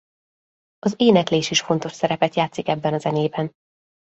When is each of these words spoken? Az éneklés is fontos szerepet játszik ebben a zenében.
Az 0.79 0.93
éneklés 0.97 1.49
is 1.51 1.61
fontos 1.61 1.91
szerepet 1.91 2.35
játszik 2.35 2.67
ebben 2.67 2.93
a 2.93 2.97
zenében. 2.97 3.51